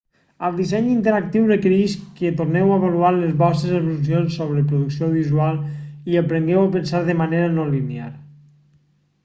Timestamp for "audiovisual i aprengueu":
5.11-6.61